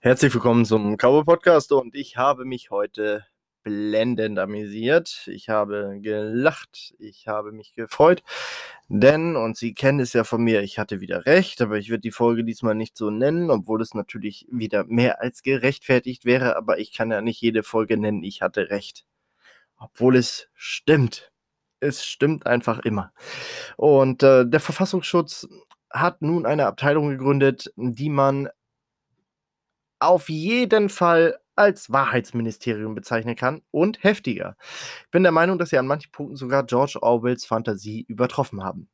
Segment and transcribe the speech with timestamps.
[0.00, 3.26] Herzlich willkommen zum Cowboy Podcast und ich habe mich heute
[3.62, 5.26] blendend amüsiert.
[5.26, 8.22] Ich habe gelacht, ich habe mich gefreut,
[8.88, 12.00] denn, und Sie kennen es ja von mir, ich hatte wieder recht, aber ich würde
[12.00, 16.78] die Folge diesmal nicht so nennen, obwohl es natürlich wieder mehr als gerechtfertigt wäre, aber
[16.78, 19.04] ich kann ja nicht jede Folge nennen, ich hatte recht.
[19.76, 21.30] Obwohl es stimmt.
[21.80, 23.12] Es stimmt einfach immer.
[23.76, 25.46] Und äh, der Verfassungsschutz
[25.90, 28.48] hat nun eine Abteilung gegründet, die man
[30.00, 34.56] auf jeden Fall als Wahrheitsministerium bezeichnen kann und heftiger.
[35.04, 38.88] Ich bin der Meinung, dass sie an manchen Punkten sogar George Orwells Fantasie übertroffen haben.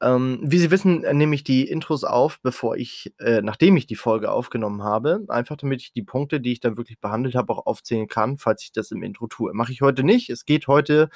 [0.00, 3.96] Ähm, wie Sie wissen, nehme ich die Intros auf, bevor ich, äh, nachdem ich die
[3.96, 7.66] Folge aufgenommen habe, einfach damit ich die Punkte, die ich dann wirklich behandelt habe, auch
[7.66, 9.52] aufzählen kann, falls ich das im Intro tue.
[9.54, 10.30] Mache ich heute nicht.
[10.30, 11.10] Es geht heute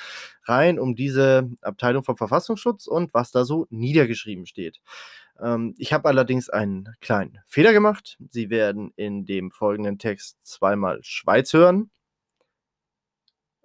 [0.44, 4.80] rein um diese Abteilung vom Verfassungsschutz und was da so niedergeschrieben steht.
[5.42, 8.16] Ähm, ich habe allerdings einen kleinen Fehler gemacht.
[8.30, 11.90] Sie werden in dem folgenden Text zweimal Schweiz hören.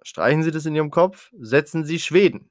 [0.02, 2.50] Streichen Sie das in Ihrem Kopf, setzen Sie Schweden.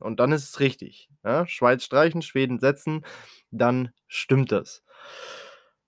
[0.00, 1.08] Und dann ist es richtig.
[1.24, 1.46] Ja?
[1.46, 3.04] Schweiz streichen, Schweden setzen,
[3.50, 4.82] dann stimmt das.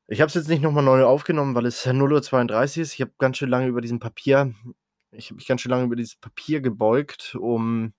[0.08, 2.94] Ich habe es jetzt nicht nochmal neu aufgenommen, weil es 0.32 Uhr ist.
[2.94, 4.54] Ich habe ganz schön lange über diesem Papier,
[5.10, 7.92] ich habe mich ganz schön lange über dieses Papier gebeugt, um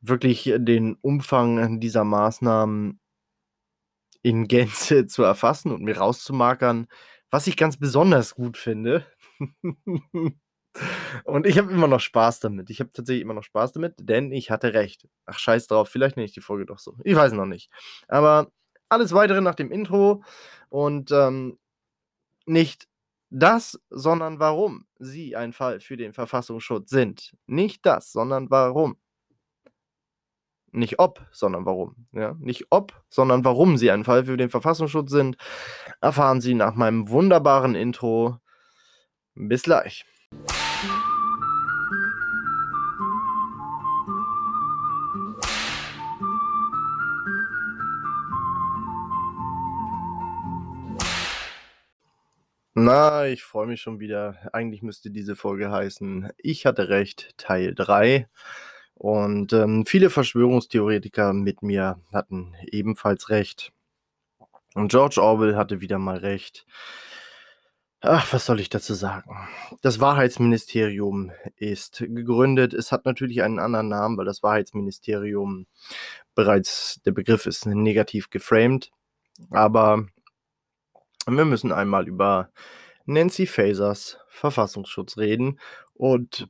[0.00, 3.00] wirklich den Umfang dieser Maßnahmen
[4.22, 6.86] in Gänze zu erfassen und mir rauszumarkern,
[7.30, 9.06] was ich ganz besonders gut finde.
[11.24, 12.70] Und ich habe immer noch Spaß damit.
[12.70, 15.08] Ich habe tatsächlich immer noch Spaß damit, denn ich hatte recht.
[15.26, 16.96] Ach, scheiß drauf, vielleicht nenne ich die Folge doch so.
[17.04, 17.70] Ich weiß noch nicht.
[18.06, 18.52] Aber
[18.88, 20.22] alles weitere nach dem Intro
[20.68, 21.58] und ähm,
[22.46, 22.88] nicht
[23.30, 27.34] das, sondern warum Sie ein Fall für den Verfassungsschutz sind.
[27.46, 28.96] Nicht das, sondern warum.
[30.70, 31.94] Nicht ob, sondern warum.
[32.12, 32.36] Ja?
[32.40, 35.36] Nicht ob, sondern warum Sie ein Fall für den Verfassungsschutz sind,
[36.00, 38.38] erfahren Sie nach meinem wunderbaren Intro.
[39.34, 40.04] Bis gleich.
[52.80, 54.36] Na, ich freue mich schon wieder.
[54.52, 58.28] Eigentlich müsste diese Folge heißen Ich hatte recht, Teil 3.
[58.98, 63.72] Und ähm, viele Verschwörungstheoretiker mit mir hatten ebenfalls recht.
[64.74, 66.66] Und George Orwell hatte wieder mal recht.
[68.00, 69.48] Ach, was soll ich dazu sagen?
[69.82, 72.74] Das Wahrheitsministerium ist gegründet.
[72.74, 75.66] Es hat natürlich einen anderen Namen, weil das Wahrheitsministerium
[76.34, 78.90] bereits, der Begriff ist negativ geframed.
[79.50, 80.06] Aber
[81.26, 82.50] wir müssen einmal über
[83.06, 85.60] Nancy Fasers Verfassungsschutz reden.
[85.94, 86.48] Und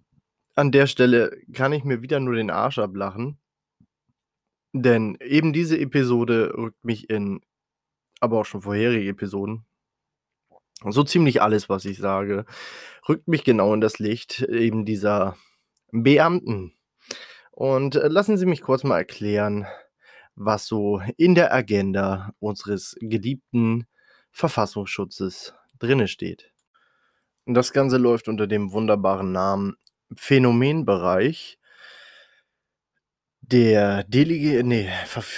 [0.59, 3.39] an der Stelle kann ich mir wieder nur den Arsch ablachen.
[4.73, 7.41] Denn eben diese Episode rückt mich in,
[8.21, 9.65] aber auch schon vorherige Episoden,
[10.85, 12.45] so ziemlich alles, was ich sage,
[13.09, 15.37] rückt mich genau in das Licht eben dieser
[15.93, 16.75] Beamten.
[17.53, 19.67] Und äh, lassen Sie mich kurz mal erklären,
[20.35, 23.87] was so in der Agenda unseres geliebten
[24.33, 26.53] Verfassungsschutzes drinne steht.
[27.47, 29.77] Das Ganze läuft unter dem wunderbaren Namen
[30.15, 31.59] Phänomenbereich.
[33.41, 34.89] Der Delige, nee,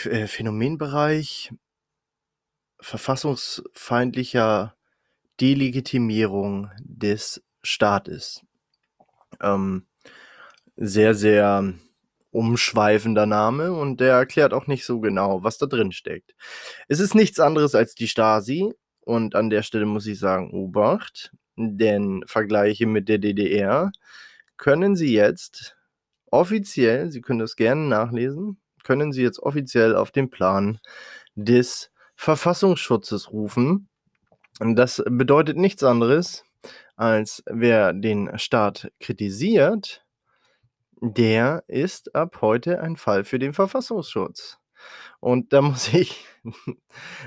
[0.05, 1.53] äh, Phänomenbereich
[2.81, 4.75] verfassungsfeindlicher
[5.41, 8.43] Delegitimierung des Staates.
[9.41, 9.87] Ähm,
[10.77, 11.75] sehr, sehr
[12.31, 16.35] umschweifender Name und der erklärt auch nicht so genau, was da drin steckt.
[16.89, 21.33] Es ist nichts anderes als die Stasi und an der Stelle muss ich sagen, Obacht,
[21.57, 23.91] denn Vergleiche mit der DDR
[24.61, 25.77] können Sie jetzt
[26.31, 30.79] offiziell, Sie können das gerne nachlesen, können Sie jetzt offiziell auf den Plan
[31.35, 33.89] des Verfassungsschutzes rufen
[34.61, 36.45] und das bedeutet nichts anderes,
[36.95, 40.05] als wer den Staat kritisiert,
[41.01, 44.59] der ist ab heute ein Fall für den Verfassungsschutz.
[45.21, 46.27] Und da muss ich,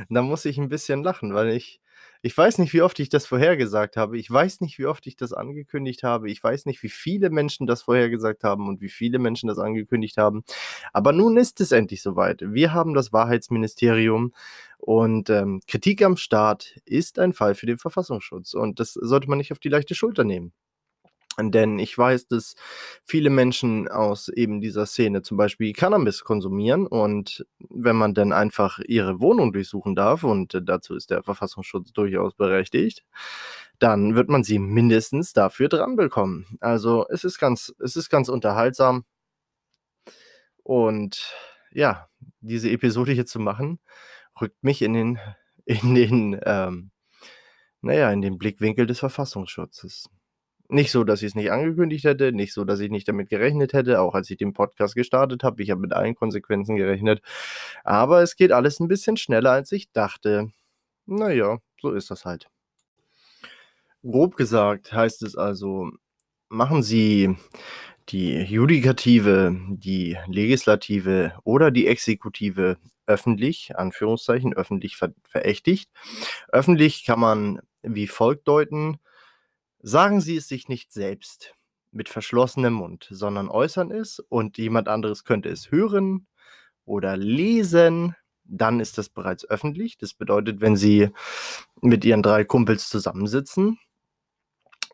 [0.10, 1.82] da muss ich ein bisschen lachen, weil ich,
[2.26, 4.18] ich weiß nicht, wie oft ich das vorhergesagt habe.
[4.18, 6.32] Ich weiß nicht, wie oft ich das angekündigt habe.
[6.32, 10.16] Ich weiß nicht, wie viele Menschen das vorhergesagt haben und wie viele Menschen das angekündigt
[10.16, 10.46] haben.
[10.94, 12.42] Aber nun ist es endlich soweit.
[12.42, 14.34] Wir haben das Wahrheitsministerium
[14.78, 18.54] und ähm, Kritik am Staat ist ein Fall für den Verfassungsschutz.
[18.54, 20.54] Und das sollte man nicht auf die leichte Schulter nehmen.
[21.40, 22.56] Denn ich weiß, dass
[23.04, 28.80] viele Menschen aus eben dieser Szene zum Beispiel Cannabis konsumieren und wenn man dann einfach
[28.80, 33.04] ihre Wohnung durchsuchen darf, und dazu ist der Verfassungsschutz durchaus berechtigt,
[33.80, 36.58] dann wird man sie mindestens dafür dran bekommen.
[36.62, 39.04] Also es ist ganz, es ist ganz unterhaltsam.
[40.64, 41.34] Und
[41.72, 42.08] ja,
[42.42, 43.80] diese Episode hier zu machen,
[44.40, 45.20] rückt mich in den,
[45.66, 46.92] in den, ähm,
[47.82, 50.10] naja, in den Blickwinkel des Verfassungsschutzes.
[50.70, 53.74] Nicht so, dass ich es nicht angekündigt hätte, nicht so, dass ich nicht damit gerechnet
[53.74, 55.62] hätte, auch als ich den Podcast gestartet habe.
[55.62, 57.22] Ich habe mit allen Konsequenzen gerechnet.
[57.84, 60.52] Aber es geht alles ein bisschen schneller, als ich dachte.
[61.06, 62.50] Naja, so ist das halt.
[64.04, 65.92] Grob gesagt heißt es also,
[66.50, 67.36] machen Sie
[68.10, 75.90] die Judikative, die Legislative oder die Exekutive öffentlich, Anführungszeichen, öffentlich ver verächtigt.
[76.50, 79.00] Öffentlich kann man wie folgt deuten,
[79.84, 81.54] sagen Sie es sich nicht selbst
[81.92, 86.26] mit verschlossenem Mund, sondern äußern es und jemand anderes könnte es hören
[86.86, 88.16] oder lesen,
[88.46, 89.98] dann ist das bereits öffentlich.
[89.98, 91.10] Das bedeutet, wenn Sie
[91.82, 93.78] mit Ihren drei Kumpels zusammensitzen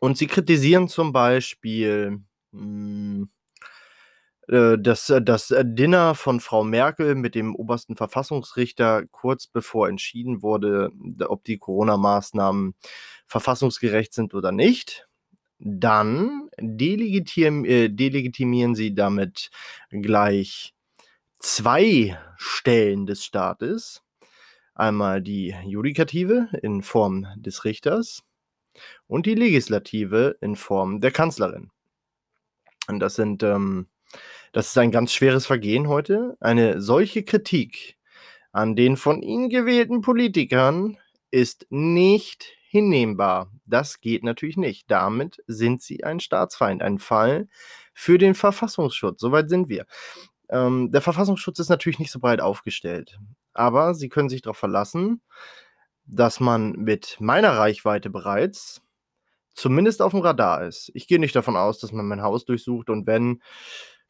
[0.00, 2.20] und Sie kritisieren zum Beispiel
[2.52, 3.39] hm, äh,
[4.48, 10.42] das, äh, das äh, Dinner von Frau Merkel mit dem obersten Verfassungsrichter kurz bevor entschieden
[10.42, 10.90] wurde,
[11.28, 12.74] ob die Corona-Maßnahmen
[13.26, 15.06] verfassungsgerecht sind oder nicht.
[15.58, 19.50] Dann delegitim, äh, delegitimieren sie damit
[19.90, 20.74] gleich
[21.38, 24.02] zwei Stellen des Staates.
[24.74, 28.22] Einmal die Judikative in Form des Richters
[29.06, 31.70] und die Legislative in Form der Kanzlerin.
[32.88, 33.89] Und das sind ähm,
[34.52, 36.36] das ist ein ganz schweres Vergehen heute.
[36.40, 37.96] Eine solche Kritik
[38.52, 40.98] an den von Ihnen gewählten Politikern
[41.30, 43.50] ist nicht hinnehmbar.
[43.66, 44.90] Das geht natürlich nicht.
[44.90, 47.48] Damit sind Sie ein Staatsfeind, ein Fall
[47.94, 49.20] für den Verfassungsschutz.
[49.20, 49.86] Soweit sind wir.
[50.48, 53.18] Ähm, der Verfassungsschutz ist natürlich nicht so breit aufgestellt.
[53.52, 55.22] Aber Sie können sich darauf verlassen,
[56.06, 58.82] dass man mit meiner Reichweite bereits
[59.54, 60.90] zumindest auf dem Radar ist.
[60.94, 63.42] Ich gehe nicht davon aus, dass man mein Haus durchsucht und wenn,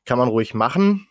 [0.04, 1.06] kann man ruhig machen.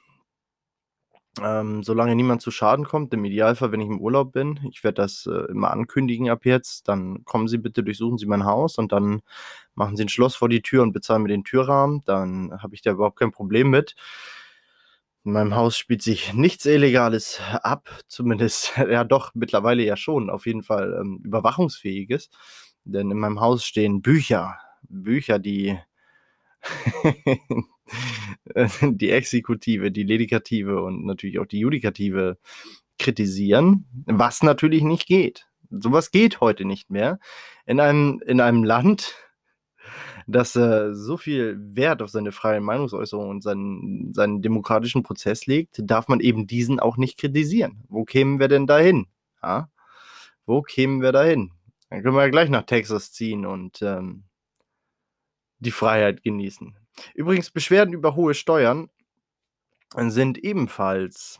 [1.42, 5.02] Ähm, solange niemand zu Schaden kommt, im Idealfall, wenn ich im Urlaub bin, ich werde
[5.02, 8.92] das äh, immer ankündigen ab jetzt, dann kommen Sie bitte, durchsuchen Sie mein Haus und
[8.92, 9.22] dann
[9.76, 12.82] machen Sie ein Schloss vor die Tür und bezahlen mir den Türrahmen, dann habe ich
[12.82, 13.96] da überhaupt kein Problem mit.
[15.24, 20.46] In meinem Haus spielt sich nichts Illegales ab, zumindest, ja doch, mittlerweile ja schon, auf
[20.46, 22.30] jeden Fall ähm, überwachungsfähiges,
[22.86, 24.58] denn in meinem Haus stehen Bücher,
[24.90, 25.78] Bücher, die
[28.82, 32.38] die Exekutive, die Legislative und natürlich auch die Judikative
[32.98, 35.48] kritisieren, was natürlich nicht geht.
[35.70, 37.20] Sowas geht heute nicht mehr.
[37.66, 39.16] In einem, in einem Land,
[40.28, 45.80] das äh, so viel Wert auf seine freie Meinungsäußerung und seinen, seinen demokratischen Prozess legt,
[45.84, 47.84] darf man eben diesen auch nicht kritisieren.
[47.88, 49.08] Wo kämen wir denn dahin?
[49.42, 49.70] Ja?
[50.46, 51.52] Wo kämen wir dahin?
[51.90, 54.24] Dann können wir ja gleich nach Texas ziehen und ähm,
[55.60, 56.79] die Freiheit genießen.
[57.14, 58.90] Übrigens, Beschwerden über hohe Steuern
[59.96, 61.40] sind ebenfalls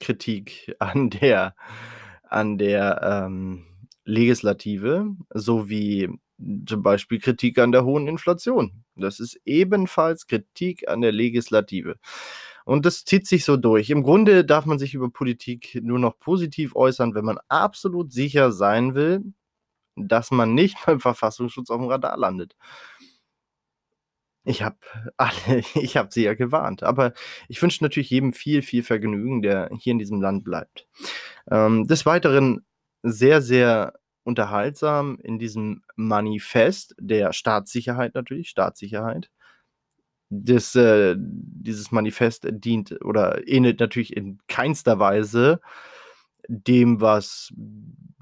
[0.00, 1.54] Kritik an der,
[2.22, 3.66] an der ähm,
[4.04, 6.08] Legislative sowie
[6.66, 8.84] zum Beispiel Kritik an der hohen Inflation.
[8.96, 11.96] Das ist ebenfalls Kritik an der Legislative.
[12.64, 13.90] Und das zieht sich so durch.
[13.90, 18.52] Im Grunde darf man sich über Politik nur noch positiv äußern, wenn man absolut sicher
[18.52, 19.22] sein will,
[19.96, 22.56] dass man nicht beim Verfassungsschutz auf dem Radar landet.
[24.44, 24.76] Ich habe
[25.16, 27.12] alle ich habe sie ja gewarnt, aber
[27.48, 30.86] ich wünsche natürlich jedem viel, viel Vergnügen, der hier in diesem Land bleibt.
[31.50, 32.64] Ähm, des Weiteren
[33.02, 33.94] sehr, sehr
[34.24, 39.30] unterhaltsam in diesem Manifest der Staatssicherheit natürlich, Staatssicherheit.
[40.30, 45.60] Das, äh, dieses Manifest dient oder ähnelt natürlich in keinster Weise
[46.48, 47.52] dem, was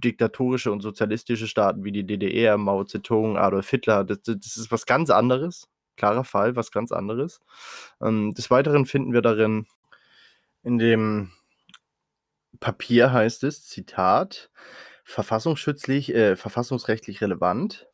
[0.02, 4.86] diktatorische und sozialistische Staaten wie die DDR, Mao Zedong, Adolf Hitler, das, das ist was
[4.86, 5.68] ganz anderes
[6.00, 7.40] klarer Fall, was ganz anderes.
[8.00, 9.66] Ähm, des Weiteren finden wir darin
[10.62, 11.30] in dem
[12.58, 14.50] Papier heißt es, Zitat,
[15.04, 17.86] verfassungsschützlich, äh, verfassungsrechtlich relevant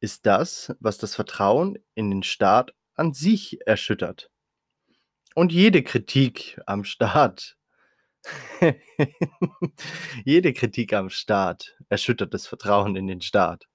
[0.00, 4.30] ist das, was das Vertrauen in den Staat an sich erschüttert.
[5.34, 7.56] Und jede Kritik am Staat,
[10.24, 13.68] jede Kritik am Staat erschüttert das Vertrauen in den Staat.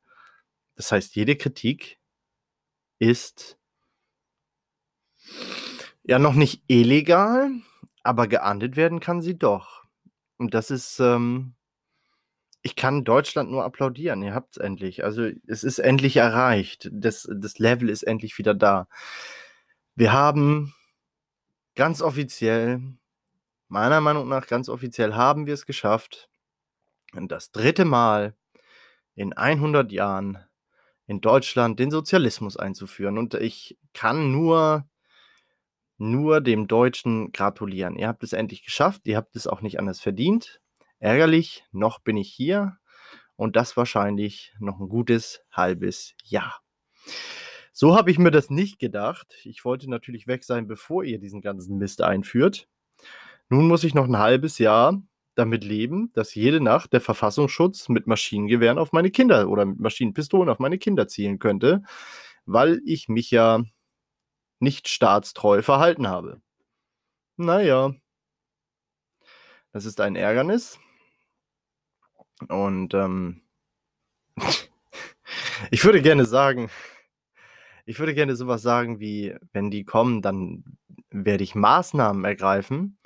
[0.76, 2.00] Das heißt, jede Kritik
[3.00, 3.58] ist
[6.04, 7.50] ja noch nicht illegal,
[8.04, 9.84] aber geahndet werden kann sie doch.
[10.38, 11.56] Und das ist, ähm,
[12.62, 14.22] ich kann Deutschland nur applaudieren.
[14.22, 15.04] Ihr habt es endlich.
[15.04, 16.90] Also es ist endlich erreicht.
[16.92, 18.88] Das, das Level ist endlich wieder da.
[19.96, 20.74] Wir haben
[21.76, 22.82] ganz offiziell,
[23.68, 26.30] meiner Meinung nach ganz offiziell, haben wir es geschafft.
[27.14, 28.36] Das dritte Mal
[29.16, 30.46] in 100 Jahren
[31.08, 33.18] in Deutschland den Sozialismus einzuführen.
[33.18, 34.88] Und ich kann nur,
[35.98, 37.96] nur dem Deutschen gratulieren.
[37.96, 39.02] Ihr habt es endlich geschafft.
[39.06, 40.62] Ihr habt es auch nicht anders verdient.
[41.00, 42.78] Ärgerlich, noch bin ich hier.
[43.36, 46.62] Und das wahrscheinlich noch ein gutes halbes Jahr.
[47.74, 49.36] So habe ich mir das nicht gedacht.
[49.44, 52.70] Ich wollte natürlich weg sein, bevor ihr diesen ganzen Mist einführt.
[53.50, 55.04] Nun muss ich noch ein halbes Jahr
[55.36, 60.50] damit leben, dass jede Nacht der Verfassungsschutz mit Maschinengewehren auf meine Kinder oder mit Maschinenpistolen
[60.50, 61.84] auf meine Kinder zielen könnte,
[62.46, 63.64] weil ich mich ja
[64.60, 66.42] nicht staatstreu verhalten habe.
[67.38, 67.94] Naja,
[69.72, 70.80] das ist ein Ärgernis.
[72.48, 73.42] Und ähm,
[75.72, 76.70] ich würde gerne sagen,
[77.86, 80.78] ich würde gerne sowas sagen wie, wenn die kommen, dann
[81.10, 82.98] werde ich Maßnahmen ergreifen.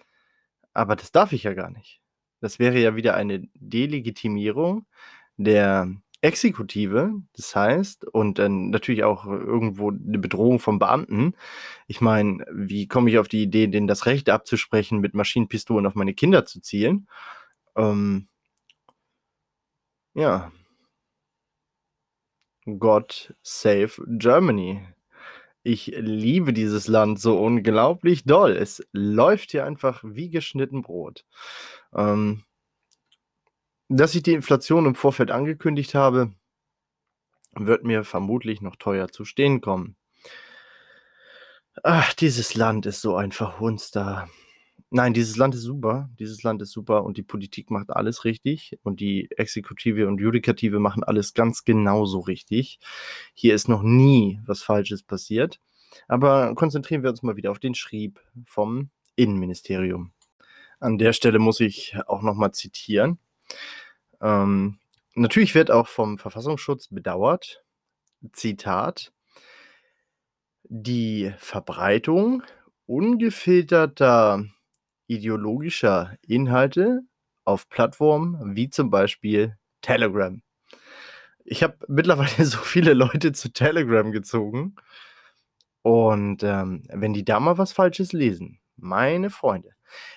[0.73, 1.98] Aber das darf ich ja gar nicht.
[2.41, 4.85] Das wäre ja wieder eine Delegitimierung
[5.37, 5.89] der
[6.21, 11.33] Exekutive, das heißt, und dann natürlich auch irgendwo eine Bedrohung vom Beamten.
[11.87, 15.95] Ich meine, wie komme ich auf die Idee, denen das Recht abzusprechen, mit Maschinenpistolen auf
[15.95, 17.07] meine Kinder zu zielen?
[17.75, 18.27] Ähm,
[20.13, 20.51] ja.
[22.65, 24.81] God save Germany.
[25.63, 28.51] Ich liebe dieses Land so unglaublich doll.
[28.51, 31.25] Es läuft hier einfach wie geschnitten Brot.
[31.93, 32.43] Ähm,
[33.89, 36.31] dass ich die Inflation im Vorfeld angekündigt habe,
[37.55, 39.95] wird mir vermutlich noch teuer zu stehen kommen.
[41.83, 44.29] Ach, dieses Land ist so ein Verhunster.
[44.91, 46.09] Nein, dieses Land ist super.
[46.17, 50.79] Dieses Land ist super und die Politik macht alles richtig und die Exekutive und Judikative
[50.79, 52.79] machen alles ganz genauso richtig.
[53.35, 55.59] Hier ist noch nie was Falsches passiert.
[56.07, 60.11] Aber konzentrieren wir uns mal wieder auf den Schrieb vom Innenministerium.
[60.79, 63.19] An der Stelle muss ich auch nochmal zitieren.
[64.21, 64.79] Ähm,
[65.13, 67.63] natürlich wird auch vom Verfassungsschutz bedauert,
[68.33, 69.11] Zitat,
[70.63, 72.43] die Verbreitung
[72.85, 74.45] ungefilterter
[75.09, 77.01] ideologischer Inhalte
[77.45, 80.41] auf Plattformen wie zum Beispiel Telegram.
[81.43, 84.75] Ich habe mittlerweile so viele Leute zu Telegram gezogen.
[85.81, 89.73] Und ähm, wenn die da mal was Falsches lesen, meine Freunde.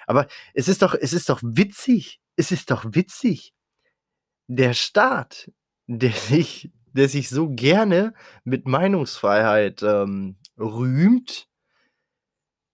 [0.06, 2.20] Aber es ist doch, es ist doch witzig.
[2.36, 3.54] Es ist doch witzig
[4.46, 5.50] der Staat,
[5.86, 11.48] der sich, der sich so gerne mit Meinungsfreiheit ähm, rühmt,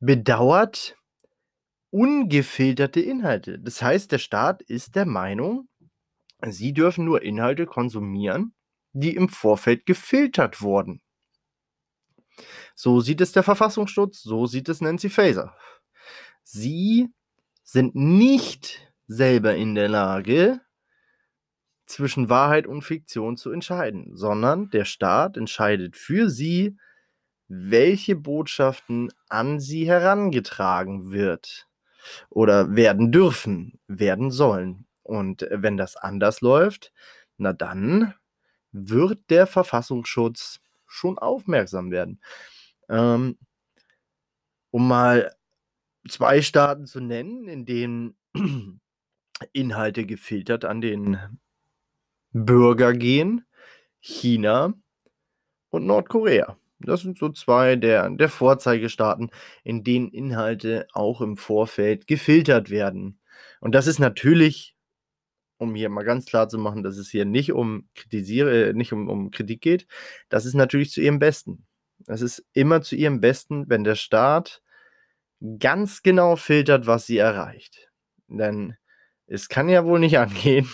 [0.01, 0.97] bedauert
[1.91, 3.59] ungefilterte Inhalte.
[3.59, 5.69] Das heißt, der Staat ist der Meinung,
[6.47, 8.55] sie dürfen nur Inhalte konsumieren,
[8.93, 11.01] die im Vorfeld gefiltert wurden.
[12.75, 15.57] So sieht es der Verfassungsschutz, so sieht es Nancy Faeser.
[16.43, 17.09] Sie
[17.65, 20.61] sind nicht selber in der Lage,
[21.89, 26.77] zwischen Wahrheit und Fiktion zu entscheiden, sondern der Staat entscheidet für sie,
[27.49, 31.67] welche Botschaften an sie herangetragen wird
[32.31, 34.87] oder werden dürfen, werden sollen.
[35.03, 36.93] Und wenn das anders läuft,
[37.39, 38.15] na dann
[38.73, 42.21] wird der Verfassungsschutz schon aufmerksam werden.
[42.89, 43.39] Ähm,
[44.71, 45.35] um mal
[46.09, 48.17] zwei Staaten zu nennen, in denen
[49.53, 51.19] Inhalte gefiltert an den
[52.33, 53.47] Bürger gehen,
[54.01, 54.75] China
[55.71, 56.59] und Nordkorea.
[56.81, 59.31] Das sind so zwei der, der Vorzeigestaaten,
[59.65, 63.21] in denen Inhalte auch im Vorfeld gefiltert werden.
[63.61, 64.77] Und das ist natürlich,
[65.59, 69.09] um hier mal ganz klar zu machen, dass es hier nicht um kritisiere, nicht um,
[69.09, 69.87] um Kritik geht,
[70.29, 71.67] das ist natürlich zu ihrem Besten.
[72.07, 74.63] Es ist immer zu ihrem Besten, wenn der Staat
[75.59, 77.91] ganz genau filtert, was sie erreicht.
[78.29, 78.77] Denn
[79.27, 80.69] es kann ja wohl nicht angehen,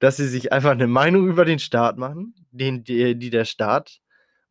[0.00, 4.01] dass sie sich einfach eine Meinung über den Staat machen, den, die, die der Staat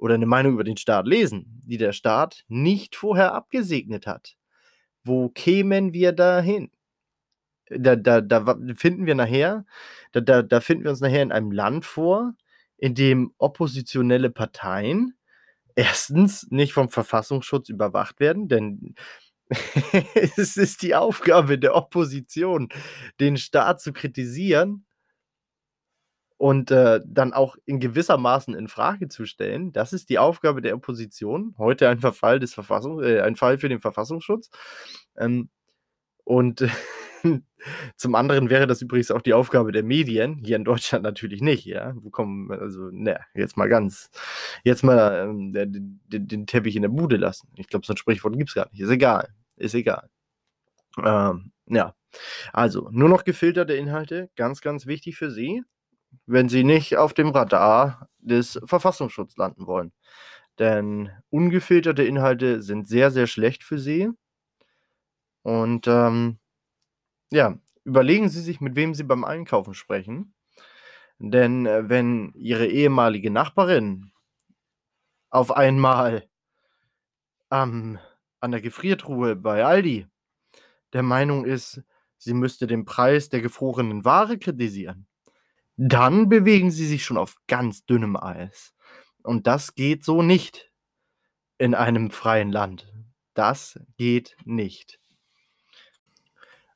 [0.01, 4.35] oder eine Meinung über den Staat lesen, die der Staat nicht vorher abgesegnet hat.
[5.03, 6.71] Wo kämen wir dahin?
[7.69, 9.63] Da, da, da finden wir nachher,
[10.11, 12.33] da, da, da finden wir uns nachher in einem Land vor,
[12.77, 15.13] in dem oppositionelle Parteien
[15.75, 18.95] erstens nicht vom Verfassungsschutz überwacht werden, denn
[20.35, 22.69] es ist die Aufgabe der Opposition,
[23.19, 24.87] den Staat zu kritisieren
[26.41, 29.71] und äh, dann auch in gewisser Maßen in Frage zu stellen.
[29.73, 31.53] Das ist die Aufgabe der Opposition.
[31.59, 34.49] Heute ein Verfall des Verfassung, äh, ein Fall für den Verfassungsschutz.
[35.15, 35.49] Ähm,
[36.23, 36.67] und
[37.95, 41.65] zum anderen wäre das übrigens auch die Aufgabe der Medien, hier in Deutschland natürlich nicht,
[41.65, 41.93] ja.
[41.97, 44.09] Wo kommen, also, ne, jetzt mal ganz,
[44.63, 47.49] jetzt mal ähm, den, den, Teppich in der Bude lassen.
[47.55, 48.81] Ich glaube, so ein Sprichwort gibt es gar nicht.
[48.81, 49.29] Ist egal.
[49.57, 50.09] Ist egal.
[50.97, 51.93] Ähm, ja.
[52.51, 55.61] Also, nur noch gefilterte Inhalte, ganz, ganz wichtig für Sie
[56.25, 59.91] wenn sie nicht auf dem Radar des Verfassungsschutzes landen wollen.
[60.59, 64.09] Denn ungefilterte Inhalte sind sehr, sehr schlecht für sie.
[65.43, 66.37] Und ähm,
[67.31, 70.33] ja, überlegen Sie sich, mit wem Sie beim Einkaufen sprechen.
[71.17, 74.11] Denn äh, wenn ihre ehemalige Nachbarin
[75.29, 76.27] auf einmal
[77.51, 77.99] ähm,
[78.39, 80.07] an der Gefriertruhe bei Aldi
[80.93, 81.81] der Meinung ist,
[82.17, 85.07] sie müsste den Preis der gefrorenen Ware kritisieren,
[85.83, 88.75] dann bewegen sie sich schon auf ganz dünnem Eis.
[89.23, 90.71] Und das geht so nicht
[91.57, 92.93] in einem freien Land.
[93.33, 94.99] Das geht nicht.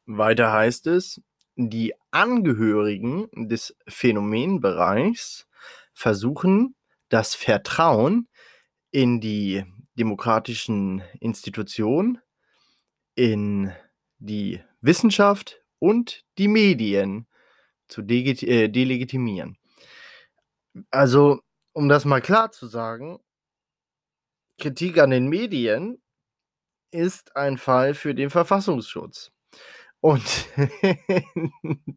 [0.08, 1.22] Weiter heißt es,
[1.56, 5.48] die Angehörigen des Phänomenbereichs
[5.94, 6.76] versuchen,
[7.10, 8.28] das Vertrauen
[8.90, 12.18] in die demokratischen Institutionen,
[13.14, 13.72] in
[14.18, 17.28] die Wissenschaft und die Medien
[17.88, 19.58] zu äh, delegitimieren.
[20.92, 21.42] Also,
[21.74, 23.20] um das mal klar zu sagen,
[24.58, 26.02] Kritik an den Medien
[26.92, 29.32] ist ein Fall für den Verfassungsschutz.
[30.00, 30.24] Und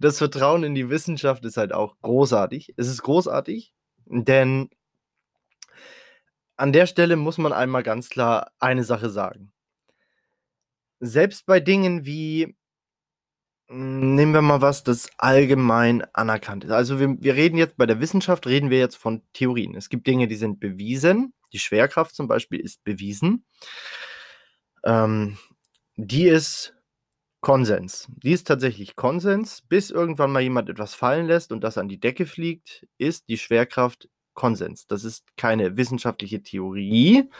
[0.00, 2.74] das Vertrauen in die Wissenschaft ist halt auch großartig.
[2.76, 3.72] Es ist großartig,
[4.06, 4.70] denn
[6.56, 9.52] an der Stelle muss man einmal ganz klar eine Sache sagen.
[11.00, 12.56] Selbst bei Dingen wie,
[13.68, 16.70] nehmen wir mal was, das allgemein anerkannt ist.
[16.70, 19.74] Also wir, wir reden jetzt bei der Wissenschaft, reden wir jetzt von Theorien.
[19.74, 21.32] Es gibt Dinge, die sind bewiesen.
[21.52, 23.44] Die Schwerkraft zum Beispiel ist bewiesen.
[24.84, 25.38] Ähm,
[25.96, 26.74] die ist
[27.40, 28.08] Konsens.
[28.22, 29.62] Die ist tatsächlich Konsens.
[29.62, 33.38] Bis irgendwann mal jemand etwas fallen lässt und das an die Decke fliegt, ist die
[33.38, 34.86] Schwerkraft Konsens.
[34.86, 37.30] Das ist keine wissenschaftliche Theorie,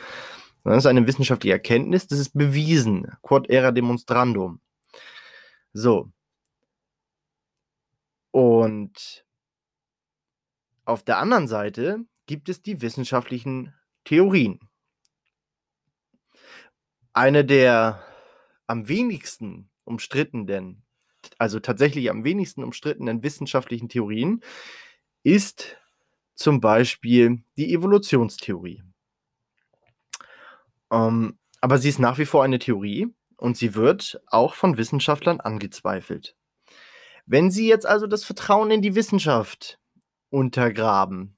[0.67, 2.09] das ist eine wissenschaftliche Erkenntnis.
[2.09, 3.07] Das ist bewiesen.
[3.23, 4.61] Quod era demonstrandum.
[5.73, 6.11] So.
[8.37, 9.25] Und
[10.85, 13.73] auf der anderen Seite gibt es die wissenschaftlichen
[14.05, 14.61] Theorien.
[17.15, 18.05] Eine der
[18.67, 20.85] am wenigsten umstrittenen,
[21.39, 24.43] also tatsächlich am wenigsten umstrittenen wissenschaftlichen Theorien
[25.23, 25.79] ist
[26.35, 28.83] zum Beispiel die Evolutionstheorie.
[30.91, 35.41] Ähm, aber sie ist nach wie vor eine Theorie und sie wird auch von Wissenschaftlern
[35.41, 36.37] angezweifelt.
[37.27, 39.79] Wenn Sie jetzt also das Vertrauen in die Wissenschaft
[40.31, 41.37] untergraben,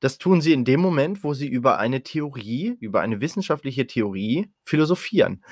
[0.00, 4.50] das tun Sie in dem Moment, wo Sie über eine Theorie, über eine wissenschaftliche Theorie
[4.64, 5.44] philosophieren.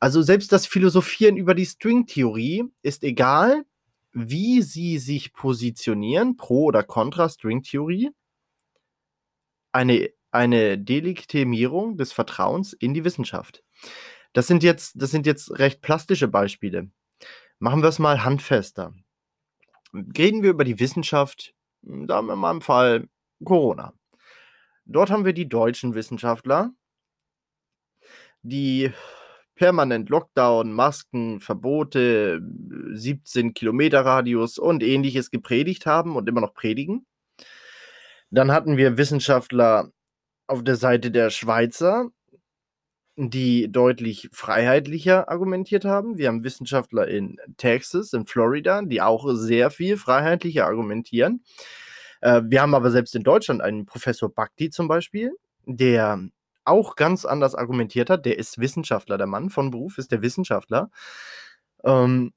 [0.00, 3.64] Also selbst das Philosophieren über die Stringtheorie ist egal,
[4.12, 8.10] wie sie sich positionieren, pro oder contra Stringtheorie,
[9.72, 13.62] eine, eine Delegitimierung des Vertrauens in die Wissenschaft.
[14.32, 16.90] Das sind jetzt, das sind jetzt recht plastische Beispiele.
[17.60, 18.94] Machen wir es mal handfester.
[19.92, 23.08] Reden wir über die Wissenschaft, wir mal im Fall
[23.44, 23.94] Corona.
[24.84, 26.72] Dort haben wir die deutschen Wissenschaftler,
[28.42, 28.92] die
[29.56, 32.40] permanent Lockdown, Masken, Verbote,
[32.92, 37.06] 17 Kilometer Radius und ähnliches gepredigt haben und immer noch predigen.
[38.30, 39.90] Dann hatten wir Wissenschaftler
[40.46, 42.10] auf der Seite der Schweizer,
[43.20, 46.18] die deutlich freiheitlicher argumentiert haben.
[46.18, 51.42] Wir haben Wissenschaftler in Texas, in Florida, die auch sehr viel freiheitlicher argumentieren.
[52.20, 55.32] Äh, wir haben aber selbst in Deutschland einen Professor Bhakti zum Beispiel,
[55.66, 56.20] der
[56.64, 58.24] auch ganz anders argumentiert hat.
[58.24, 60.90] Der ist Wissenschaftler, der Mann von Beruf ist der Wissenschaftler.
[61.82, 62.32] Ähm,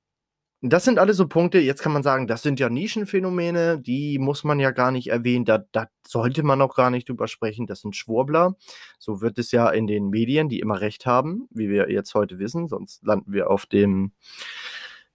[0.62, 4.44] das sind alles so Punkte, jetzt kann man sagen, das sind ja Nischenphänomene, die muss
[4.44, 7.82] man ja gar nicht erwähnen, da, da sollte man auch gar nicht drüber sprechen, das
[7.82, 8.56] sind Schwurbler.
[9.00, 12.38] So wird es ja in den Medien, die immer recht haben, wie wir jetzt heute
[12.38, 14.12] wissen, sonst landen wir auf dem,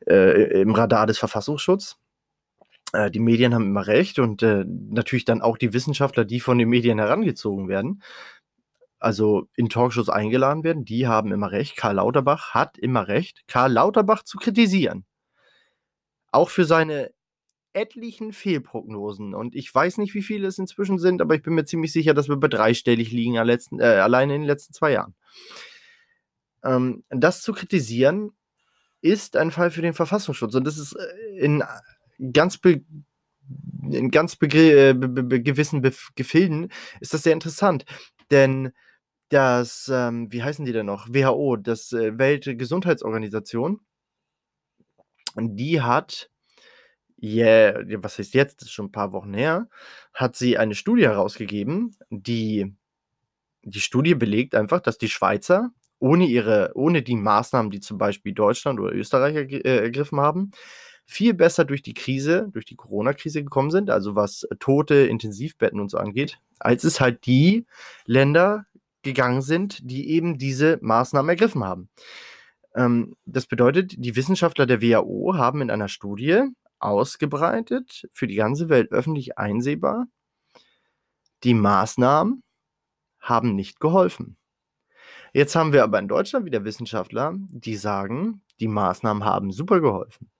[0.06, 1.96] äh, im Radar des Verfassungsschutzes.
[2.92, 6.58] Äh, die Medien haben immer recht und äh, natürlich dann auch die Wissenschaftler, die von
[6.58, 8.02] den Medien herangezogen werden
[8.98, 11.76] also in Talkshows eingeladen werden, die haben immer recht.
[11.76, 15.04] Karl Lauterbach hat immer recht, Karl Lauterbach zu kritisieren.
[16.36, 17.12] Auch für seine
[17.72, 19.34] etlichen Fehlprognosen.
[19.34, 22.12] Und ich weiß nicht, wie viele es inzwischen sind, aber ich bin mir ziemlich sicher,
[22.12, 25.14] dass wir bei dreistellig liegen letzten, äh, alleine in den letzten zwei Jahren.
[26.62, 28.32] Ähm, das zu kritisieren
[29.00, 30.54] ist ein Fall für den Verfassungsschutz.
[30.54, 31.64] Und das ist äh, in
[32.32, 32.82] ganz be
[33.90, 35.80] in ganz äh, be be gewissen
[36.16, 36.70] Gefilden
[37.00, 37.86] ist das sehr interessant.
[38.30, 38.72] Denn
[39.30, 41.08] das, ähm, wie heißen die denn noch?
[41.08, 43.80] WHO, das äh, Weltgesundheitsorganisation,
[45.36, 46.30] die hat,
[47.22, 49.68] yeah, was heißt jetzt, das ist schon ein paar Wochen her,
[50.14, 52.74] hat sie eine Studie herausgegeben, die
[53.66, 58.32] die Studie belegt einfach, dass die Schweizer ohne ihre, ohne die Maßnahmen, die zum Beispiel
[58.32, 60.52] Deutschland oder Österreich äh, ergriffen haben,
[61.04, 65.90] viel besser durch die Krise, durch die Corona-Krise gekommen sind, also was Tote, Intensivbetten und
[65.90, 67.66] so angeht, als es halt die
[68.04, 68.66] Länder
[69.02, 71.88] gegangen sind, die eben diese Maßnahmen ergriffen haben.
[72.76, 76.44] Ähm, das bedeutet, die Wissenschaftler der WHO haben in einer Studie
[76.78, 80.06] ausgebreitet, für die ganze Welt öffentlich einsehbar.
[81.42, 82.42] Die Maßnahmen
[83.18, 84.36] haben nicht geholfen.
[85.32, 90.30] Jetzt haben wir aber in Deutschland wieder Wissenschaftler, die sagen, die Maßnahmen haben super geholfen.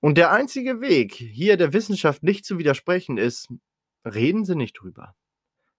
[0.00, 3.48] Und der einzige Weg, hier der Wissenschaft nicht zu widersprechen, ist,
[4.04, 5.14] reden Sie nicht drüber.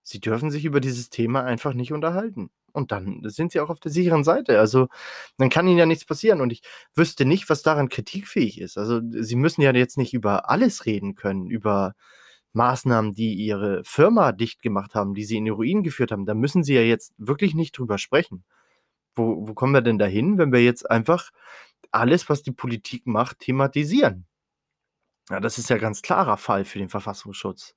[0.02, 2.50] Sie dürfen sich über dieses Thema einfach nicht unterhalten.
[2.74, 4.60] Und dann sind Sie auch auf der sicheren Seite.
[4.60, 4.88] Also,
[5.38, 6.42] dann kann Ihnen ja nichts passieren.
[6.42, 6.62] Und ich
[6.96, 8.78] wüsste nicht, was daran kritikfähig ist.
[8.78, 11.94] Also, Sie müssen ja jetzt nicht über alles reden können, über
[12.54, 16.26] Maßnahmen, die Ihre Firma dicht gemacht haben, die Sie in den Ruin geführt haben.
[16.26, 18.44] Da müssen Sie ja jetzt wirklich nicht drüber sprechen.
[19.16, 21.32] Wo, wo kommen wir denn dahin, wenn wir jetzt einfach
[21.92, 24.26] alles, was die Politik macht, thematisieren?
[25.30, 27.76] Ja, das ist ja ganz klarer Fall für den Verfassungsschutz.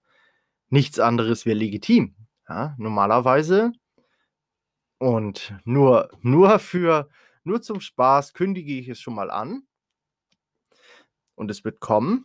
[0.68, 2.16] Nichts anderes wäre legitim.
[2.48, 3.72] Ja, normalerweise
[4.98, 7.08] und nur, nur für,
[7.44, 9.66] nur zum Spaß kündige ich es schon mal an.
[11.34, 12.24] Und es wird kommen.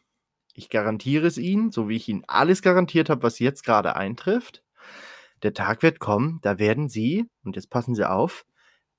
[0.54, 4.64] Ich garantiere es Ihnen, so wie ich Ihnen alles garantiert habe, was jetzt gerade eintrifft.
[5.44, 8.46] Der Tag wird kommen, da werden Sie, und jetzt passen Sie auf,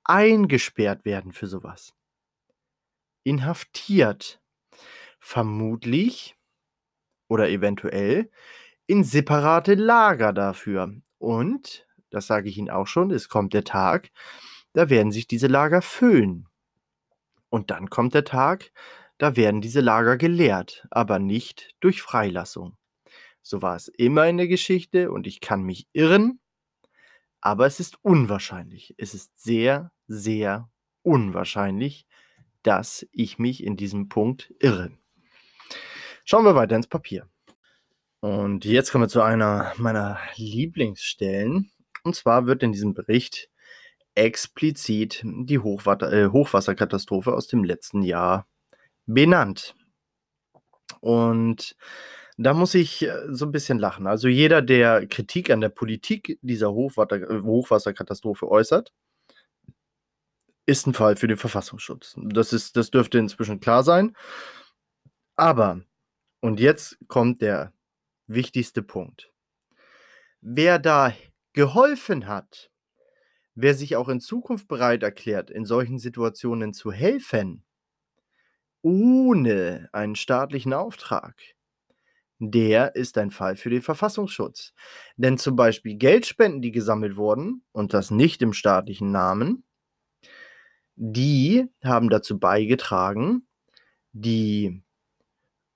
[0.04, 1.94] eingesperrt werden für sowas.
[3.22, 4.40] Inhaftiert.
[5.20, 6.36] Vermutlich
[7.28, 8.30] oder eventuell
[8.86, 10.92] in separate Lager dafür.
[11.18, 14.10] Und, das sage ich Ihnen auch schon, es kommt der Tag,
[14.72, 16.46] da werden sich diese Lager füllen.
[17.48, 18.70] Und dann kommt der Tag,
[19.18, 22.76] da werden diese Lager geleert, aber nicht durch Freilassung.
[23.42, 26.40] So war es immer in der Geschichte und ich kann mich irren,
[27.40, 28.94] aber es ist unwahrscheinlich.
[28.98, 30.70] Es ist sehr, sehr
[31.02, 32.06] unwahrscheinlich,
[32.62, 34.92] dass ich mich in diesem Punkt irre.
[36.24, 37.28] Schauen wir weiter ins Papier.
[38.20, 41.72] Und jetzt kommen wir zu einer meiner Lieblingsstellen.
[42.02, 43.48] Und zwar wird in diesem Bericht
[44.14, 48.46] explizit die Hochwater, äh, Hochwasserkatastrophe aus dem letzten Jahr
[49.06, 49.74] benannt.
[51.00, 51.76] Und
[52.36, 54.06] da muss ich äh, so ein bisschen lachen.
[54.06, 58.92] Also jeder, der Kritik an der Politik dieser Hochwater, äh, Hochwasserkatastrophe äußert,
[60.66, 62.16] ist ein Fall für den Verfassungsschutz.
[62.16, 64.16] Das, ist, das dürfte inzwischen klar sein.
[65.36, 65.80] Aber,
[66.40, 67.72] und jetzt kommt der
[68.26, 69.32] wichtigste Punkt.
[70.40, 71.12] Wer da
[71.52, 72.70] geholfen hat,
[73.54, 77.64] wer sich auch in Zukunft bereit erklärt, in solchen Situationen zu helfen,
[78.82, 81.40] ohne einen staatlichen Auftrag,
[82.38, 84.74] der ist ein Fall für den Verfassungsschutz.
[85.16, 89.64] Denn zum Beispiel Geldspenden, die gesammelt wurden, und das nicht im staatlichen Namen,
[90.96, 93.46] die haben dazu beigetragen,
[94.12, 94.82] die,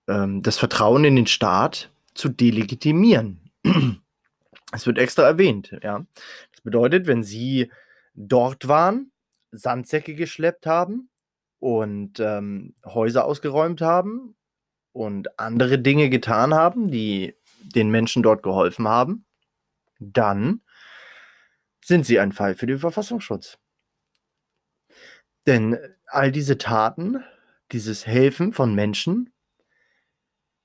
[0.09, 3.51] ähm, das Vertrauen in den Staat zu delegitimieren.
[4.73, 6.05] Es wird extra erwähnt, ja.
[6.53, 7.71] Das bedeutet, wenn Sie
[8.15, 9.13] dort waren,
[9.53, 11.09] Sandsäcke geschleppt haben
[11.61, 14.37] und ähm, Häuser ausgeräumt haben
[14.93, 19.25] und andere Dinge getan haben, die den Menschen dort geholfen haben,
[19.99, 20.63] dann
[21.85, 23.59] sind Sie ein Fall für den Verfassungsschutz.
[25.47, 27.23] Denn all diese Taten,
[27.73, 29.33] dieses Helfen von Menschen,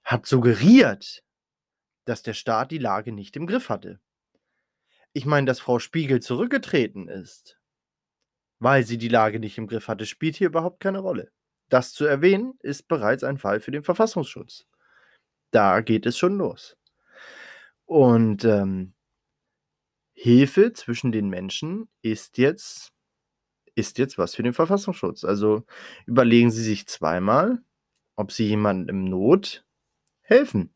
[0.03, 1.23] hat suggeriert,
[2.05, 3.99] dass der Staat die Lage nicht im Griff hatte.
[5.13, 7.59] Ich meine, dass Frau Spiegel zurückgetreten ist,
[8.59, 11.31] weil sie die Lage nicht im Griff hatte, spielt hier überhaupt keine Rolle.
[11.69, 14.67] Das zu erwähnen, ist bereits ein Fall für den Verfassungsschutz.
[15.51, 16.77] Da geht es schon los.
[17.85, 18.93] Und ähm,
[20.13, 22.93] Hilfe zwischen den Menschen ist jetzt,
[23.75, 25.23] ist jetzt was für den Verfassungsschutz.
[25.23, 25.65] Also
[26.05, 27.61] überlegen Sie sich zweimal,
[28.15, 29.65] ob Sie jemandem im Not
[30.21, 30.73] helfen.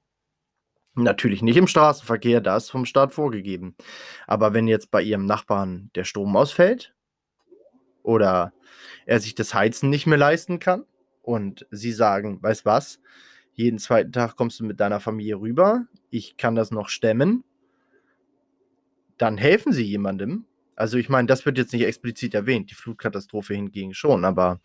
[0.95, 3.75] Natürlich nicht im Straßenverkehr, da ist vom Staat vorgegeben.
[4.27, 6.95] Aber wenn jetzt bei Ihrem Nachbarn der Strom ausfällt
[8.01, 8.53] oder
[9.05, 10.86] er sich das Heizen nicht mehr leisten kann
[11.21, 13.01] und Sie sagen, weißt was,
[13.51, 17.43] jeden zweiten Tag kommst du mit deiner Familie rüber, ich kann das noch stemmen,
[19.17, 20.45] dann helfen Sie jemandem.
[20.77, 24.62] Also ich meine, das wird jetzt nicht explizit erwähnt, die Flutkatastrophe hingegen schon, aber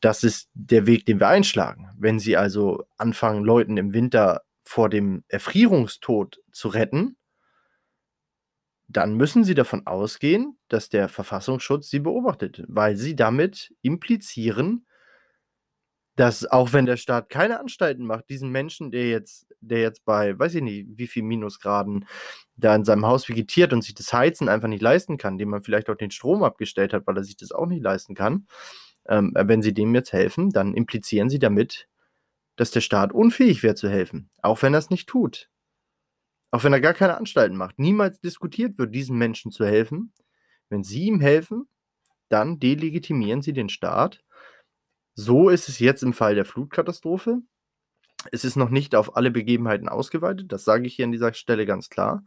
[0.00, 1.90] das ist der Weg, den wir einschlagen.
[1.98, 7.16] Wenn Sie also anfangen, Leuten im Winter vor dem Erfrierungstod zu retten,
[8.88, 14.86] dann müssen Sie davon ausgehen, dass der Verfassungsschutz Sie beobachtet, weil Sie damit implizieren,
[16.16, 20.38] dass auch wenn der Staat keine Anstalten macht, diesen Menschen, der jetzt, der jetzt bei,
[20.38, 22.06] weiß ich nicht, wie viel Minusgraden
[22.56, 25.62] da in seinem Haus vegetiert und sich das Heizen einfach nicht leisten kann, dem man
[25.62, 28.46] vielleicht auch den Strom abgestellt hat, weil er sich das auch nicht leisten kann,
[29.08, 31.88] ähm, wenn Sie dem jetzt helfen, dann implizieren Sie damit,
[32.56, 35.48] dass der Staat unfähig wäre zu helfen, auch wenn er es nicht tut.
[36.50, 37.78] Auch wenn er gar keine Anstalten macht.
[37.78, 40.12] Niemals diskutiert wird, diesen Menschen zu helfen.
[40.68, 41.66] Wenn sie ihm helfen,
[42.28, 44.22] dann delegitimieren sie den Staat.
[45.14, 47.40] So ist es jetzt im Fall der Flutkatastrophe.
[48.30, 51.66] Es ist noch nicht auf alle Begebenheiten ausgeweitet, das sage ich hier an dieser Stelle
[51.66, 52.22] ganz klar.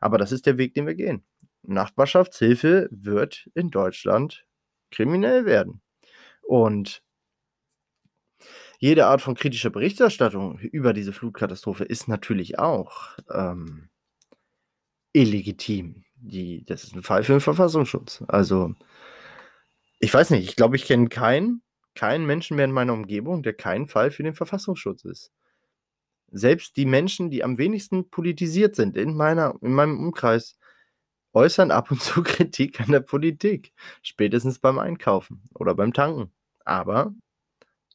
[0.00, 1.24] Aber das ist der Weg, den wir gehen.
[1.62, 4.46] Nachbarschaftshilfe wird in Deutschland
[4.90, 5.80] kriminell werden.
[6.42, 7.02] Und
[8.82, 13.90] jede Art von kritischer Berichterstattung über diese Flutkatastrophe ist natürlich auch ähm,
[15.12, 16.02] illegitim.
[16.16, 18.24] Die, das ist ein Fall für den Verfassungsschutz.
[18.26, 18.74] Also,
[20.00, 21.62] ich weiß nicht, ich glaube, ich kenne keinen,
[21.94, 25.30] keinen Menschen mehr in meiner Umgebung, der kein Fall für den Verfassungsschutz ist.
[26.32, 30.58] Selbst die Menschen, die am wenigsten politisiert sind in, meiner, in meinem Umkreis,
[31.34, 33.72] äußern ab und zu Kritik an der Politik.
[34.02, 36.32] Spätestens beim Einkaufen oder beim Tanken.
[36.64, 37.14] Aber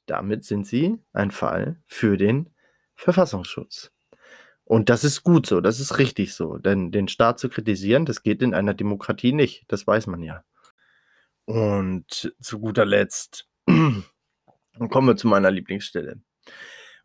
[0.07, 2.49] damit sind sie ein Fall für den
[2.95, 3.91] Verfassungsschutz.
[4.63, 6.57] Und das ist gut so, das ist richtig so.
[6.57, 9.63] Denn den Staat zu kritisieren, das geht in einer Demokratie nicht.
[9.69, 10.43] Das weiß man ja.
[11.45, 16.19] Und zu guter Letzt kommen wir zu meiner Lieblingsstelle.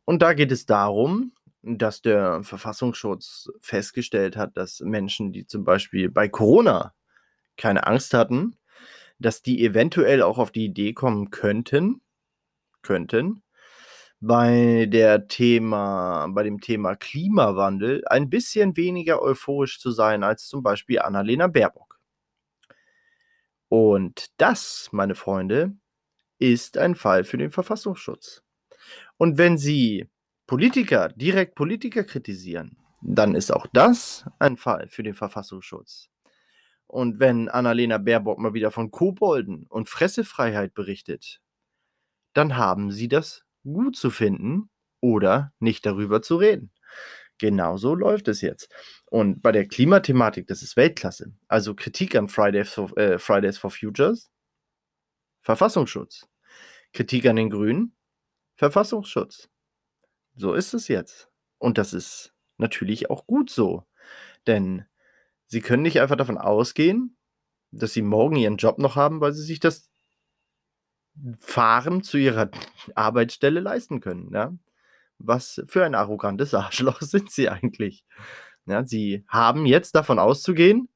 [0.05, 6.11] Und da geht es darum, dass der Verfassungsschutz festgestellt hat, dass Menschen, die zum Beispiel
[6.11, 6.95] bei Corona
[7.57, 8.57] keine Angst hatten,
[9.21, 12.01] dass die eventuell auch auf die Idee kommen könnten,
[12.83, 13.43] könnten,
[14.21, 20.63] bei der Thema, bei dem Thema Klimawandel ein bisschen weniger euphorisch zu sein als zum
[20.63, 21.99] Beispiel Annalena Baerbock.
[23.69, 25.75] Und das, meine Freunde,
[26.39, 28.43] ist ein Fall für den Verfassungsschutz.
[29.17, 30.09] Und wenn Sie
[30.47, 36.11] Politiker direkt Politiker kritisieren, dann ist auch das ein Fall für den Verfassungsschutz.
[36.87, 41.41] Und wenn Annalena Baerbock mal wieder von Kobolden und Fressefreiheit berichtet,
[42.33, 46.73] dann haben sie das gut zu finden oder nicht darüber zu reden.
[47.39, 48.73] Genauso läuft es jetzt.
[49.07, 51.33] Und bei der Klimathematik, das ist Weltklasse.
[51.49, 54.31] Also Kritik an Fridays for, äh, Fridays for Futures,
[55.41, 56.29] Verfassungsschutz.
[56.93, 57.97] Kritik an den Grünen,
[58.57, 59.49] Verfassungsschutz.
[60.35, 61.31] So ist es jetzt.
[61.59, 63.85] Und das ist natürlich auch gut so.
[64.47, 64.85] Denn
[65.47, 67.17] sie können nicht einfach davon ausgehen,
[67.71, 69.92] dass sie morgen ihren Job noch haben, weil sie sich das
[71.39, 72.51] Fahren zu ihrer
[72.95, 74.31] Arbeitsstelle leisten können.
[74.33, 74.55] Ja?
[75.19, 78.05] Was für ein arrogantes Arschloch sind sie eigentlich?
[78.67, 80.89] Ja, sie haben jetzt davon auszugehen,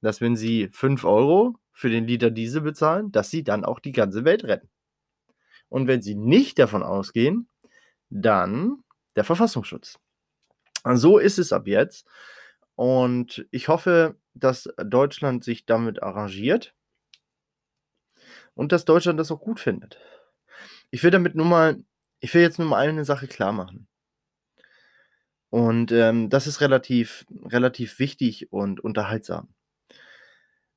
[0.00, 3.92] dass wenn sie 5 Euro für den Liter Diesel bezahlen, dass sie dann auch die
[3.92, 4.68] ganze Welt retten.
[5.68, 7.48] Und wenn sie nicht davon ausgehen,
[8.08, 8.82] dann
[9.16, 9.98] der Verfassungsschutz.
[10.94, 12.06] So ist es ab jetzt.
[12.74, 16.74] Und ich hoffe, dass Deutschland sich damit arrangiert
[18.54, 19.98] und dass Deutschland das auch gut findet.
[20.90, 21.82] Ich will damit nur mal,
[22.20, 23.88] ich will jetzt nur mal eine Sache klar machen.
[25.50, 29.52] Und ähm, das ist relativ, relativ wichtig und unterhaltsam.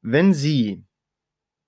[0.02, 0.84] Wenn Sie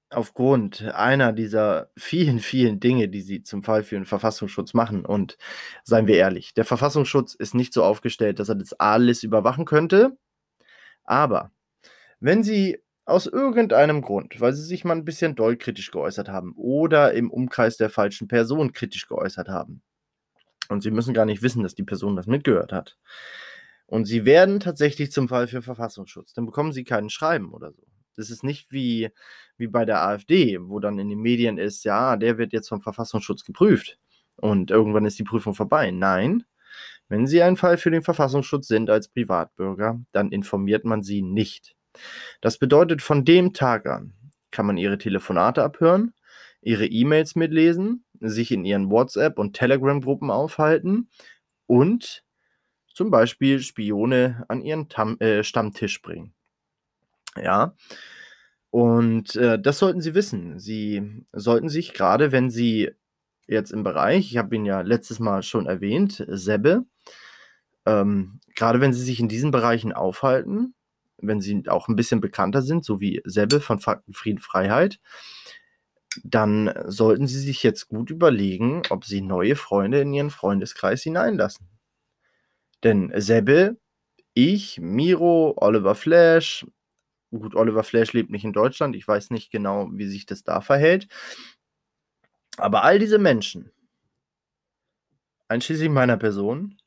[0.09, 5.05] aufgrund einer dieser vielen, vielen Dinge, die sie zum Fall für den Verfassungsschutz machen.
[5.05, 5.37] Und
[5.83, 10.17] seien wir ehrlich, der Verfassungsschutz ist nicht so aufgestellt, dass er das alles überwachen könnte.
[11.03, 11.51] Aber
[12.19, 16.53] wenn sie aus irgendeinem Grund, weil sie sich mal ein bisschen doll kritisch geäußert haben
[16.55, 19.81] oder im Umkreis der falschen Person kritisch geäußert haben,
[20.69, 22.97] und sie müssen gar nicht wissen, dass die Person das mitgehört hat,
[23.85, 27.83] und sie werden tatsächlich zum Fall für Verfassungsschutz, dann bekommen sie keinen Schreiben oder so.
[28.15, 29.09] Das ist nicht wie,
[29.57, 32.81] wie bei der AfD, wo dann in den Medien ist, ja, der wird jetzt vom
[32.81, 33.99] Verfassungsschutz geprüft
[34.37, 35.91] und irgendwann ist die Prüfung vorbei.
[35.91, 36.45] Nein,
[37.07, 41.75] wenn Sie ein Fall für den Verfassungsschutz sind als Privatbürger, dann informiert man Sie nicht.
[42.41, 44.13] Das bedeutet, von dem Tag an
[44.51, 46.13] kann man Ihre Telefonate abhören,
[46.61, 51.09] Ihre E-Mails mitlesen, sich in Ihren WhatsApp- und Telegram-Gruppen aufhalten
[51.67, 52.23] und
[52.93, 56.33] zum Beispiel Spione an Ihren Tam äh, Stammtisch bringen.
[57.35, 57.75] Ja.
[58.71, 60.59] Und äh, das sollten Sie wissen.
[60.59, 62.91] Sie sollten sich gerade, wenn Sie
[63.47, 66.85] jetzt im Bereich, ich habe ihn ja letztes Mal schon erwähnt, Sebbe,
[67.85, 70.73] ähm, gerade wenn Sie sich in diesen Bereichen aufhalten,
[71.17, 74.99] wenn Sie auch ein bisschen bekannter sind, so wie Sebbe von Fakten, Frieden, Freiheit,
[76.23, 81.67] dann sollten Sie sich jetzt gut überlegen, ob Sie neue Freunde in Ihren Freundeskreis hineinlassen.
[82.83, 83.77] Denn Sebbe,
[84.33, 86.65] ich, Miro, Oliver Flash,
[87.39, 88.95] Gut, Oliver Flash lebt nicht in Deutschland.
[88.95, 91.07] Ich weiß nicht genau, wie sich das da verhält.
[92.57, 93.71] Aber all diese Menschen,
[95.47, 96.77] einschließlich meiner Person,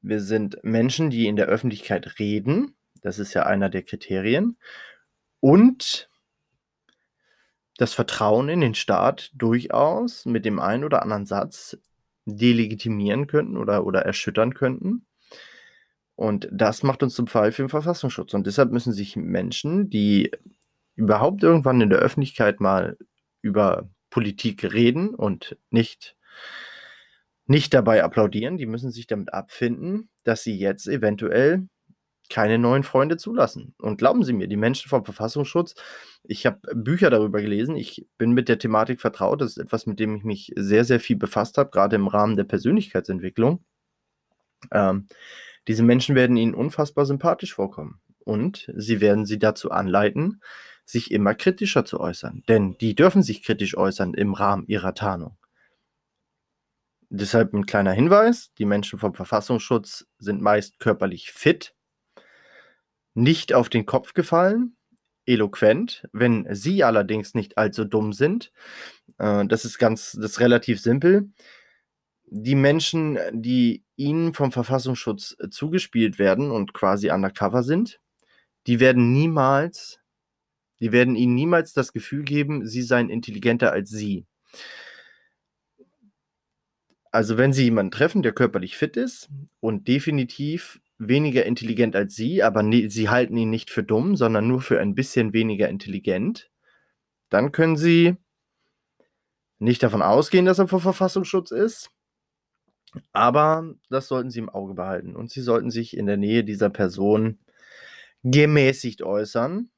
[0.00, 2.74] wir sind Menschen, die in der Öffentlichkeit reden.
[3.02, 4.56] Das ist ja einer der Kriterien.
[5.40, 6.10] Und
[7.76, 11.78] das Vertrauen in den Staat durchaus mit dem einen oder anderen Satz
[12.26, 15.06] delegitimieren könnten oder, oder erschüttern könnten.
[16.14, 18.34] Und das macht uns zum Fall für den Verfassungsschutz.
[18.34, 20.30] Und deshalb müssen sich Menschen, die
[20.94, 22.98] überhaupt irgendwann in der Öffentlichkeit mal
[23.40, 26.16] über Politik reden und nicht,
[27.46, 31.66] nicht dabei applaudieren, die müssen sich damit abfinden, dass sie jetzt eventuell
[32.30, 33.74] keine neuen Freunde zulassen.
[33.78, 35.74] Und glauben Sie mir, die Menschen vom Verfassungsschutz,
[36.22, 40.00] ich habe Bücher darüber gelesen, ich bin mit der Thematik vertraut, das ist etwas, mit
[40.00, 43.64] dem ich mich sehr, sehr viel befasst habe, gerade im Rahmen der Persönlichkeitsentwicklung.
[44.72, 45.06] Ähm,
[45.68, 50.40] diese Menschen werden Ihnen unfassbar sympathisch vorkommen und sie werden Sie dazu anleiten,
[50.84, 52.42] sich immer kritischer zu äußern.
[52.48, 55.36] Denn die dürfen sich kritisch äußern im Rahmen ihrer Tarnung.
[57.08, 61.74] Deshalb ein kleiner Hinweis, die Menschen vom Verfassungsschutz sind meist körperlich fit,
[63.20, 64.76] nicht auf den Kopf gefallen,
[65.26, 66.08] eloquent.
[66.12, 68.52] Wenn sie allerdings nicht allzu dumm sind,
[69.18, 71.30] äh, das ist ganz, das ist relativ simpel.
[72.26, 78.00] Die Menschen, die ihnen vom Verfassungsschutz zugespielt werden und quasi undercover sind,
[78.66, 80.00] die werden niemals,
[80.80, 84.26] die werden ihnen niemals das Gefühl geben, sie seien intelligenter als sie.
[87.10, 89.28] Also wenn sie jemanden treffen, der körperlich fit ist
[89.58, 94.46] und definitiv weniger intelligent als sie, aber ne, sie halten ihn nicht für dumm, sondern
[94.46, 96.50] nur für ein bisschen weniger intelligent,
[97.30, 98.16] dann können sie
[99.58, 101.90] nicht davon ausgehen, dass er vor Verfassungsschutz ist,
[103.12, 106.70] aber das sollten sie im Auge behalten und sie sollten sich in der Nähe dieser
[106.70, 107.38] Person
[108.22, 109.70] gemäßigt äußern.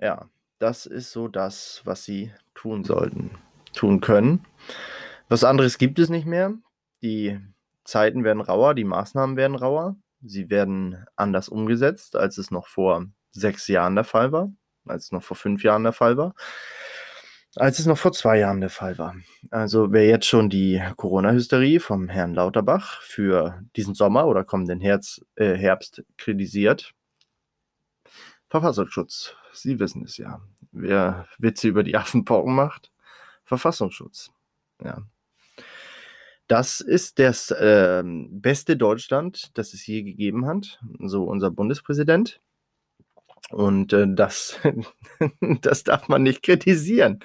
[0.00, 0.28] Ja,
[0.58, 3.30] das ist so das, was sie tun sollten,
[3.72, 4.44] tun können.
[5.28, 6.54] Was anderes gibt es nicht mehr.
[7.02, 7.38] Die
[7.84, 9.96] Zeiten werden rauer, die Maßnahmen werden rauer.
[10.22, 14.52] Sie werden anders umgesetzt, als es noch vor sechs Jahren der Fall war,
[14.86, 16.34] als es noch vor fünf Jahren der Fall war,
[17.56, 19.16] als es noch vor zwei Jahren der Fall war.
[19.50, 25.20] Also wer jetzt schon die Corona-Hysterie vom Herrn Lauterbach für diesen Sommer oder kommenden Herz,
[25.34, 26.92] äh, Herbst kritisiert,
[28.48, 30.40] Verfassungsschutz, Sie wissen es ja.
[30.72, 32.90] Wer Witze über die Affenpocken macht,
[33.44, 34.30] Verfassungsschutz.
[34.82, 35.02] Ja.
[36.48, 42.40] Das ist das äh, beste Deutschland, das es je gegeben hat, so unser Bundespräsident.
[43.50, 44.58] Und äh, das,
[45.40, 47.20] das darf man nicht kritisieren.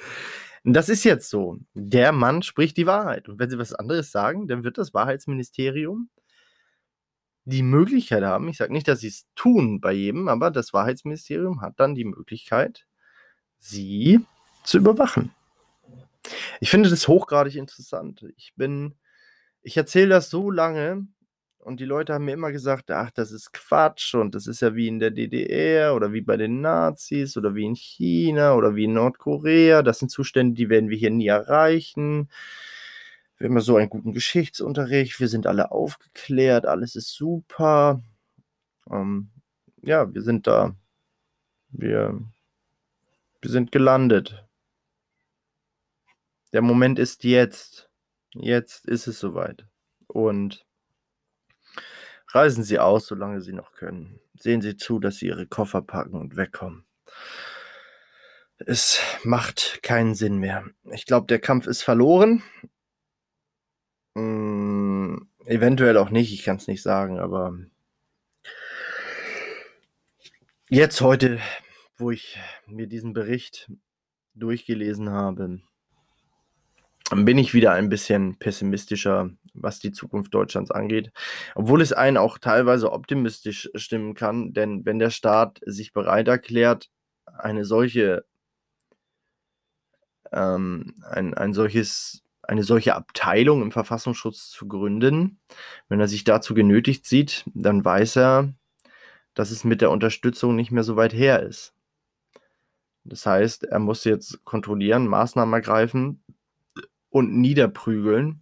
[0.63, 1.57] Das ist jetzt so.
[1.73, 3.29] Der Mann spricht die Wahrheit.
[3.29, 6.09] Und wenn Sie was anderes sagen, dann wird das Wahrheitsministerium
[7.47, 11.61] die Möglichkeit haben, ich sage nicht, dass sie es tun bei jedem, aber das Wahrheitsministerium
[11.61, 12.85] hat dann die Möglichkeit,
[13.57, 14.19] sie
[14.65, 15.31] zu überwachen.
[16.59, 18.25] Ich finde das hochgradig interessant.
[18.35, 18.95] Ich bin
[19.61, 21.07] ich erzähle das so lange
[21.59, 24.73] und die Leute haben mir immer gesagt, ach, das ist Quatsch und das ist ja
[24.75, 28.85] wie in der DDR oder wie bei den Nazis oder wie in China oder wie
[28.85, 29.81] in Nordkorea.
[29.83, 32.29] Das sind Zustände, die werden wir hier nie erreichen.
[33.37, 38.01] Wir haben ja so einen guten Geschichtsunterricht, wir sind alle aufgeklärt, alles ist super.
[38.89, 39.29] Ähm,
[39.83, 40.75] ja, wir sind da.
[41.69, 42.19] Wir,
[43.41, 44.47] wir sind gelandet.
[46.53, 47.86] Der Moment ist jetzt.
[48.33, 49.65] Jetzt ist es soweit.
[50.07, 50.65] Und
[52.29, 54.19] reisen Sie aus, solange Sie noch können.
[54.35, 56.85] Sehen Sie zu, dass Sie Ihre Koffer packen und wegkommen.
[58.59, 60.65] Es macht keinen Sinn mehr.
[60.91, 62.41] Ich glaube, der Kampf ist verloren.
[64.15, 67.57] Hm, eventuell auch nicht, ich kann es nicht sagen, aber
[70.69, 71.39] jetzt heute,
[71.97, 73.71] wo ich mir diesen Bericht
[74.33, 75.61] durchgelesen habe,
[77.15, 81.11] bin ich wieder ein bisschen pessimistischer, was die Zukunft Deutschlands angeht.
[81.55, 86.89] Obwohl es einen auch teilweise optimistisch stimmen kann, denn wenn der Staat sich bereit erklärt,
[87.25, 88.25] eine solche,
[90.31, 95.39] ähm, ein, ein solches, eine solche Abteilung im Verfassungsschutz zu gründen,
[95.89, 98.53] wenn er sich dazu genötigt sieht, dann weiß er,
[99.33, 101.73] dass es mit der Unterstützung nicht mehr so weit her ist.
[103.03, 106.21] Das heißt, er muss jetzt kontrollieren, Maßnahmen ergreifen,
[107.09, 108.41] und niederprügeln,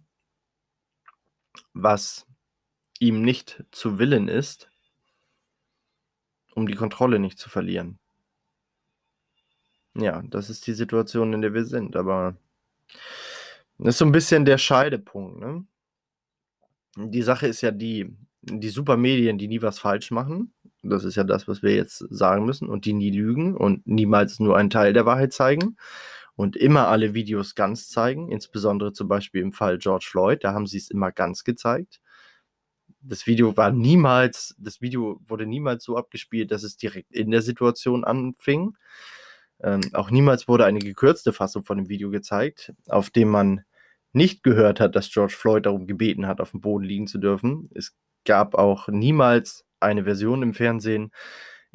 [1.72, 2.26] was
[2.98, 4.70] ihm nicht zu Willen ist,
[6.54, 7.98] um die Kontrolle nicht zu verlieren.
[9.94, 12.36] Ja, das ist die Situation, in der wir sind, aber
[13.78, 15.40] das ist so ein bisschen der Scheidepunkt.
[15.40, 15.66] Ne?
[16.96, 21.24] Die Sache ist ja die, die Supermedien, die nie was falsch machen, das ist ja
[21.24, 24.92] das, was wir jetzt sagen müssen, und die nie lügen und niemals nur einen Teil
[24.92, 25.76] der Wahrheit zeigen
[26.36, 30.66] und immer alle Videos ganz zeigen, insbesondere zum Beispiel im Fall George Floyd, da haben
[30.66, 32.00] sie es immer ganz gezeigt.
[33.00, 37.42] Das Video war niemals, das Video wurde niemals so abgespielt, dass es direkt in der
[37.42, 38.76] Situation anfing.
[39.62, 43.64] Ähm, auch niemals wurde eine gekürzte Fassung von dem Video gezeigt, auf dem man
[44.12, 47.68] nicht gehört hat, dass George Floyd darum gebeten hat, auf dem Boden liegen zu dürfen.
[47.74, 51.12] Es gab auch niemals eine Version im Fernsehen,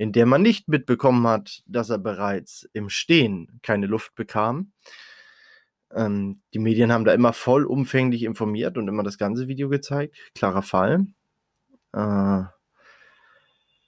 [0.02, 4.72] in der man nicht mitbekommen hat, dass er bereits im Stehen keine Luft bekam.
[5.94, 10.18] Ähm, die Medien haben da immer vollumfänglich informiert und immer das ganze Video gezeigt.
[10.34, 11.06] Klarer Fall.
[11.94, 12.46] Äh,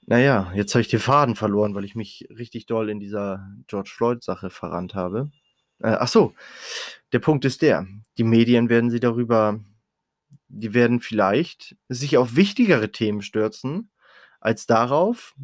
[0.06, 3.90] naja, jetzt habe ich den Faden verloren, weil ich mich richtig doll in dieser George
[3.92, 5.32] Floyd-Sache verrannt habe.
[5.80, 6.32] Äh, ach so,
[7.12, 7.88] der Punkt ist der,
[8.18, 9.58] die Medien werden sie darüber,
[10.46, 13.90] die werden vielleicht sich auf wichtigere Themen stürzen,
[14.38, 15.34] als darauf,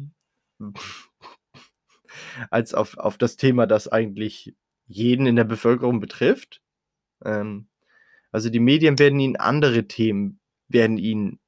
[2.49, 4.55] als auf, auf das Thema, das eigentlich
[4.87, 6.61] jeden in der Bevölkerung betrifft.
[7.23, 7.67] Ähm,
[8.31, 11.39] also die Medien werden ihnen andere Themen, werden ihnen,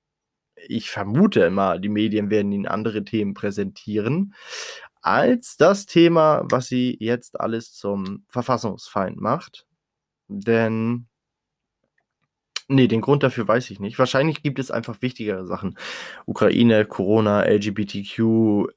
[0.68, 4.34] ich vermute immer, die Medien werden ihnen andere Themen präsentieren,
[5.02, 9.66] als das Thema, was sie jetzt alles zum Verfassungsfeind macht.
[10.30, 11.08] Denn,
[12.70, 14.00] nee, den Grund dafür weiß ich nicht.
[14.00, 15.78] Wahrscheinlich gibt es einfach wichtigere Sachen.
[16.26, 18.70] Ukraine, Corona, LGBTQ,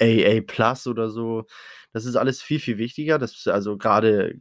[0.00, 1.46] AA Plus oder so.
[1.92, 3.18] Das ist alles viel, viel wichtiger.
[3.18, 4.40] Das ist also gerade,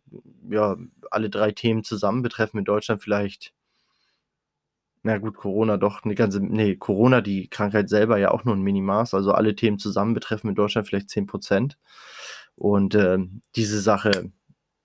[0.50, 0.78] ja,
[1.12, 3.54] alle drei Themen zusammen betreffen in Deutschland vielleicht,
[5.04, 8.62] na gut, Corona doch eine ganze, nee, Corona, die Krankheit selber ja auch nur ein
[8.62, 9.14] Minimaß.
[9.14, 11.78] Also alle Themen zusammen betreffen in Deutschland vielleicht 10 Prozent.
[12.56, 13.18] Und äh,
[13.56, 14.32] diese Sache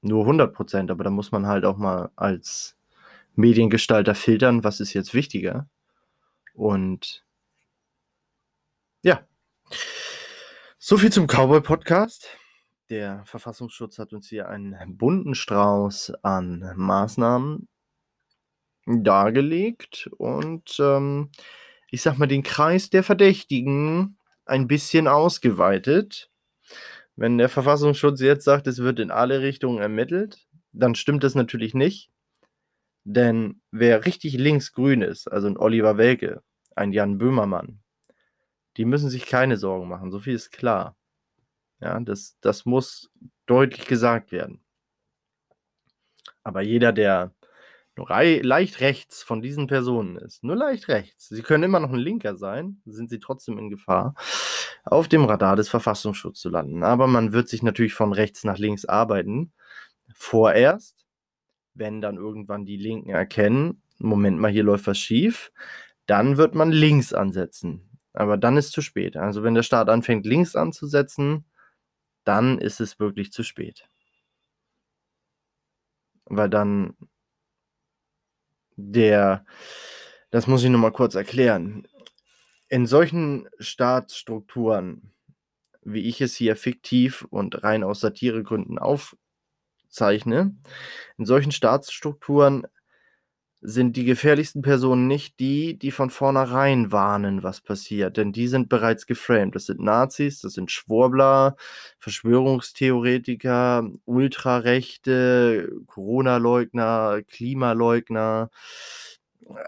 [0.03, 0.91] nur 100 Prozent.
[0.91, 2.77] Aber da muss man halt auch mal als
[3.35, 5.69] Mediengestalter filtern, was ist jetzt wichtiger.
[6.55, 7.25] Und
[9.03, 9.27] ja.
[10.87, 12.29] So viel zum Cowboy-Podcast.
[12.91, 17.69] Der Verfassungsschutz hat uns hier einen bunten Strauß an Maßnahmen
[18.85, 21.31] dargelegt und ähm,
[21.91, 26.31] ich sag mal den Kreis der Verdächtigen ein bisschen ausgeweitet.
[27.17, 31.73] Wenn der Verfassungsschutz jetzt sagt, es wird in alle Richtungen ermittelt, dann stimmt das natürlich
[31.73, 32.11] nicht.
[33.05, 36.43] Denn wer richtig linksgrün ist, also ein Oliver Welke,
[36.77, 37.81] ein Jan Böhmermann,
[38.77, 40.97] die müssen sich keine Sorgen machen, so viel ist klar.
[41.81, 43.11] Ja, das, das muss
[43.47, 44.65] deutlich gesagt werden.
[46.43, 47.35] Aber jeder, der
[47.97, 51.99] nur leicht rechts von diesen Personen ist, nur leicht rechts, sie können immer noch ein
[51.99, 54.15] Linker sein, sind sie trotzdem in Gefahr,
[54.85, 56.83] auf dem Radar des Verfassungsschutzes zu landen.
[56.83, 59.53] Aber man wird sich natürlich von rechts nach links arbeiten.
[60.15, 61.07] Vorerst,
[61.75, 65.53] wenn dann irgendwann die Linken erkennen, Moment mal, hier läuft was schief,
[66.07, 67.94] dann wird man links ansetzen.
[68.15, 69.17] Aber dann ist zu spät.
[69.17, 71.45] Also wenn der Staat anfängt, links anzusetzen,
[72.25, 73.89] dann ist es wirklich zu spät.
[76.27, 76.97] Weil dann
[78.77, 79.45] der,
[80.31, 81.87] das muss ich nochmal kurz erklären.
[82.69, 85.13] In solchen Staatsstrukturen,
[85.83, 90.57] wie ich es hier fiktiv und rein aus Satiregründen aufzeichne,
[91.19, 92.67] in solchen Staatsstrukturen
[93.67, 98.69] sind die gefährlichsten Personen nicht die, die von vornherein warnen, was passiert, denn die sind
[98.69, 99.55] bereits geframed.
[99.55, 101.57] Das sind Nazis, das sind Schwurbler,
[101.99, 108.51] Verschwörungstheoretiker, Ultrarechte, Corona-Leugner, Klimaleugner,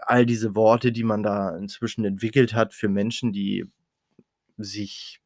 [0.05, 3.65] all diese Worte, die man da inzwischen entwickelt hat für Menschen, die
[4.57, 5.21] sich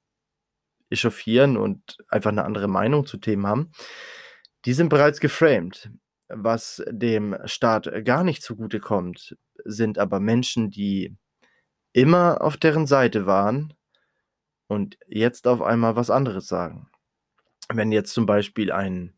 [0.89, 3.71] echauffieren und einfach eine andere Meinung zu Themen haben,
[4.63, 5.91] die sind bereits geframed.
[6.33, 11.15] Was dem Staat gar nicht zugutekommt, sind aber Menschen, die
[11.93, 13.73] immer auf deren Seite waren
[14.67, 16.89] und jetzt auf einmal was anderes sagen.
[17.73, 19.13] Wenn jetzt zum Beispiel ein,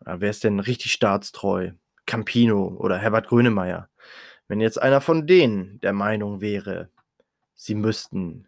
[0.00, 1.72] wer ist denn richtig staatstreu?
[2.06, 3.88] Campino oder Herbert Grönemeyer.
[4.46, 6.88] Wenn jetzt einer von denen der Meinung wäre,
[7.54, 8.46] sie müssten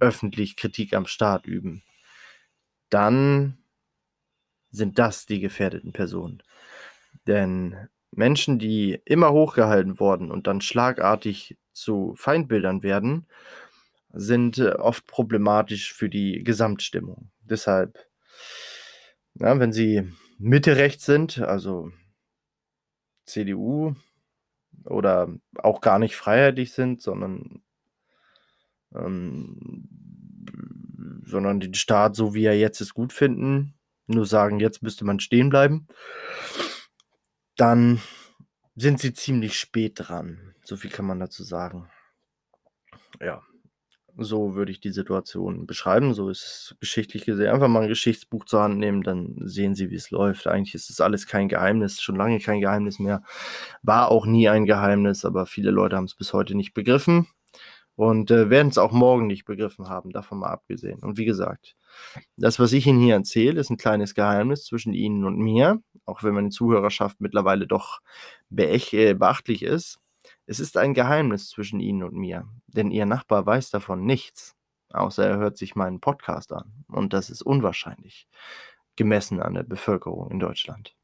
[0.00, 1.84] öffentlich Kritik am Staat üben,
[2.90, 3.58] dann
[4.72, 6.42] sind das die gefährdeten Personen.
[7.26, 13.26] Denn Menschen, die immer hochgehalten worden und dann schlagartig zu Feindbildern werden,
[14.12, 17.30] sind äh, oft problematisch für die Gesamtstimmung.
[17.40, 17.98] Deshalb,
[19.34, 21.90] ja, wenn sie Mitte rechts sind, also
[23.26, 23.94] CDU
[24.84, 27.62] oder auch gar nicht freiheitlich sind, sondern,
[28.94, 29.88] ähm,
[31.24, 33.74] sondern den Staat, so wie er jetzt ist, gut finden,
[34.06, 35.86] nur sagen, jetzt müsste man stehen bleiben,
[37.56, 38.00] dann
[38.74, 40.54] sind sie ziemlich spät dran.
[40.64, 41.90] So viel kann man dazu sagen.
[43.20, 43.42] Ja,
[44.16, 46.14] so würde ich die Situation beschreiben.
[46.14, 47.48] So ist es geschichtlich gesehen.
[47.48, 50.46] Einfach mal ein Geschichtsbuch zur Hand nehmen, dann sehen Sie, wie es läuft.
[50.46, 53.22] Eigentlich ist es alles kein Geheimnis, schon lange kein Geheimnis mehr.
[53.82, 57.26] War auch nie ein Geheimnis, aber viele Leute haben es bis heute nicht begriffen
[57.94, 61.00] und äh, werden es auch morgen nicht begriffen haben, davon mal abgesehen.
[61.00, 61.76] Und wie gesagt,
[62.36, 65.82] das, was ich Ihnen hier erzähle, ist ein kleines Geheimnis zwischen Ihnen und mir,
[66.12, 68.02] auch wenn meine Zuhörerschaft mittlerweile doch
[68.54, 69.98] äh, beachtlich ist.
[70.44, 74.54] Es ist ein Geheimnis zwischen Ihnen und mir, denn Ihr Nachbar weiß davon nichts,
[74.90, 76.84] außer er hört sich meinen Podcast an.
[76.88, 78.28] Und das ist unwahrscheinlich,
[78.96, 80.94] gemessen an der Bevölkerung in Deutschland.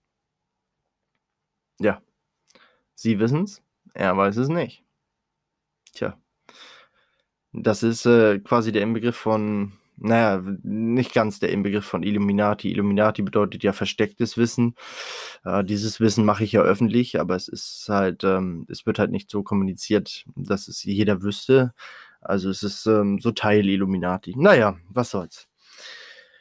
[1.80, 2.02] Ja.
[2.94, 3.62] Sie wissen's,
[3.94, 4.84] er weiß es nicht.
[5.94, 6.20] Tja.
[7.52, 12.70] Das ist, äh, quasi der Inbegriff von na ja, nicht ganz der Inbegriff von Illuminati.
[12.70, 14.74] Illuminati bedeutet ja verstecktes Wissen.
[15.44, 19.11] Äh, dieses Wissen mache ich ja öffentlich, aber es ist halt ähm, es wird halt
[19.11, 21.72] nicht so kommuniziert, dass es jeder wüsste.
[22.20, 24.34] Also, es ist, ähm, so Teil Illuminati.
[24.36, 25.49] Na ja, was soll's.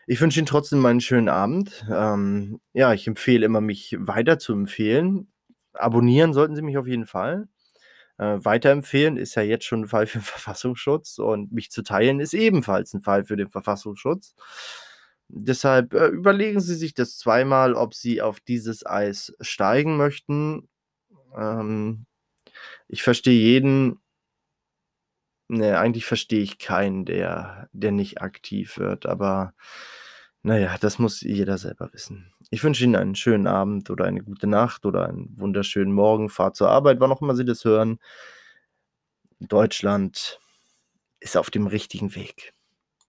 [0.07, 1.85] Ich wünsche Ihnen trotzdem einen schönen Abend.
[1.91, 5.27] Ähm, ja, ich empfehle immer, mich weiter zu empfehlen.
[5.73, 7.47] Abonnieren sollten Sie mich auf jeden Fall.
[8.19, 12.19] Äh, weiterempfehlen ist ja jetzt schon 'n Fall für 'n Verfassungsschutz und mich zu teilen
[12.19, 14.35] ist ebenfalls 'n Fall für den Verfassungsschutz.
[15.29, 20.69] Deshalb, äh, überlegen Sie sich das zweimal, ob Sie auf dieses Eis steigen möchten.
[21.37, 22.05] Ähm,
[22.89, 23.99] ich verstehe jeden
[25.49, 29.53] ne, eigentlich verstehe ich keinen, der der nicht aktiv wird, aber
[30.43, 32.33] na ja, das muss jeder selber wissen.
[32.49, 36.55] Ich wünsche Ihnen einen schönen Abend oder eine gute Nacht oder einen wunderschönen Morgen, Fahrt
[36.55, 37.99] zur Arbeit, wann auch immer Sie das hören.
[39.39, 40.39] Deutschland
[41.19, 42.53] ist auf dem richtigen Weg.